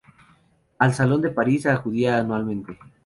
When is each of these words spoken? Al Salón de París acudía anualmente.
Al 0.79 0.95
Salón 0.95 1.21
de 1.21 1.29
París 1.29 1.67
acudía 1.67 2.17
anualmente. 2.17 2.75